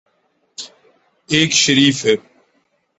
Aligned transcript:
ایک 1.29 1.51
شریف 1.53 2.05
ہیں۔ 2.05 2.15